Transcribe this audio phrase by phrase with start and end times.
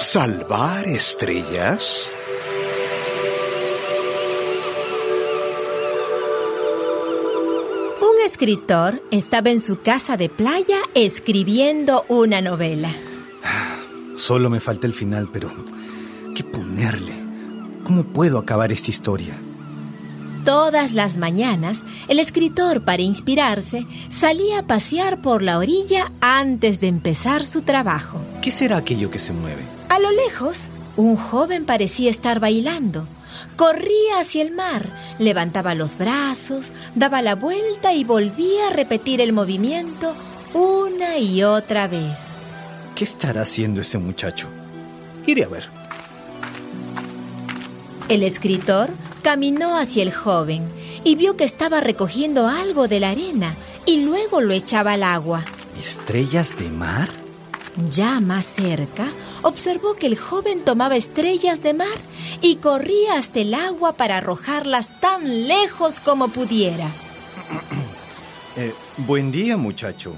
[0.00, 2.14] ¿Salvar estrellas?
[8.00, 12.90] Un escritor estaba en su casa de playa escribiendo una novela.
[14.16, 15.52] Solo me falta el final, pero
[16.34, 17.12] ¿qué ponerle?
[17.84, 19.38] ¿Cómo puedo acabar esta historia?
[20.44, 26.88] Todas las mañanas, el escritor, para inspirarse, salía a pasear por la orilla antes de
[26.88, 28.20] empezar su trabajo.
[28.40, 29.62] ¿Qué será aquello que se mueve?
[29.90, 33.06] A lo lejos, un joven parecía estar bailando.
[33.56, 34.86] Corría hacia el mar,
[35.18, 40.14] levantaba los brazos, daba la vuelta y volvía a repetir el movimiento
[40.54, 42.38] una y otra vez.
[42.94, 44.48] ¿Qué estará haciendo ese muchacho?
[45.26, 45.64] Iré a ver.
[48.08, 50.68] El escritor caminó hacia el joven
[51.04, 53.54] y vio que estaba recogiendo algo de la arena
[53.86, 55.44] y luego lo echaba al agua.
[55.78, 57.08] ¿Estrellas de mar?
[57.90, 59.06] Ya más cerca,
[59.42, 61.98] observó que el joven tomaba estrellas de mar
[62.42, 66.88] y corría hasta el agua para arrojarlas tan lejos como pudiera.
[68.56, 70.16] Eh, buen día, muchacho.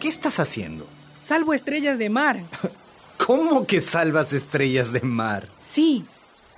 [0.00, 0.88] ¿Qué estás haciendo?
[1.24, 2.40] Salvo estrellas de mar.
[3.26, 5.46] ¿Cómo que salvas estrellas de mar?
[5.64, 6.04] Sí,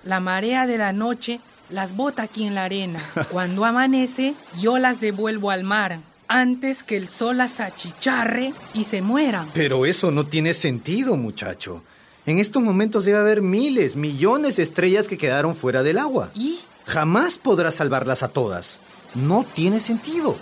[0.05, 1.39] la marea de la noche
[1.73, 3.01] las bota aquí en la arena.
[3.31, 9.03] Cuando amanece, yo las devuelvo al mar antes que el sol las achicharre y se
[9.03, 9.51] mueran.
[9.53, 11.83] Pero eso no tiene sentido, muchacho.
[12.25, 16.31] En estos momentos debe haber miles, millones de estrellas que quedaron fuera del agua.
[16.35, 16.61] ¿Y?
[16.87, 18.81] Jamás podrás salvarlas a todas.
[19.15, 20.37] No tiene sentido.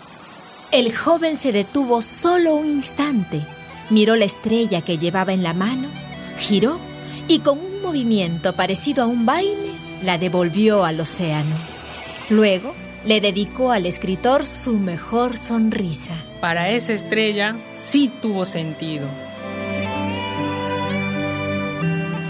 [0.70, 3.45] El joven se detuvo solo un instante,
[3.89, 5.89] miró la estrella que llevaba en la mano,
[6.39, 6.78] giró
[7.27, 11.56] y con un movimiento parecido a un baile la devolvió al océano.
[12.28, 16.14] Luego le dedicó al escritor su mejor sonrisa.
[16.40, 19.06] Para esa estrella sí tuvo sentido.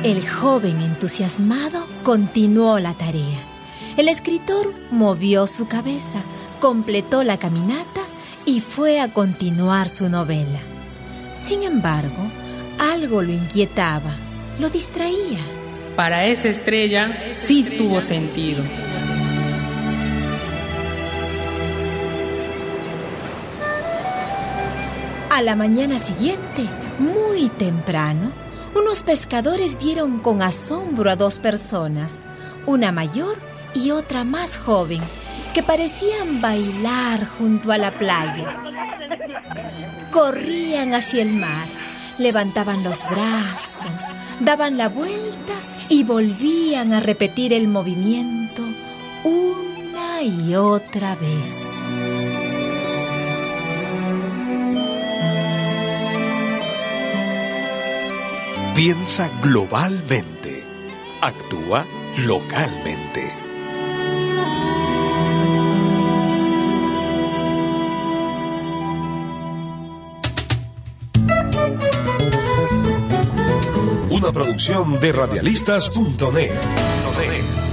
[0.02, 3.38] El joven entusiasmado continuó la tarea.
[3.96, 6.22] El escritor movió su cabeza,
[6.60, 8.00] completó la caminata
[8.46, 10.60] y fue a continuar su novela.
[11.34, 12.30] Sin embargo,
[12.78, 14.14] algo lo inquietaba,
[14.58, 15.40] lo distraía.
[15.96, 18.62] Para esa estrella sí tuvo sentido.
[25.30, 26.66] A la mañana siguiente,
[26.98, 28.32] muy temprano,
[28.74, 32.20] unos pescadores vieron con asombro a dos personas,
[32.66, 33.38] una mayor
[33.74, 35.00] y otra más joven,
[35.54, 38.56] que parecían bailar junto a la playa.
[40.10, 41.66] Corrían hacia el mar,
[42.18, 44.08] levantaban los brazos,
[44.40, 45.54] daban la vuelta
[45.90, 48.62] y volvían a repetir el movimiento
[49.24, 51.66] una y otra vez.
[58.74, 60.64] Piensa globalmente.
[61.20, 61.84] Actúa
[62.24, 63.49] localmente.
[74.32, 77.69] Producción de radialistas.net.